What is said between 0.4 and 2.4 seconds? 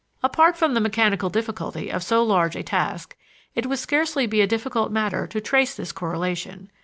from the mechanical difficulty of so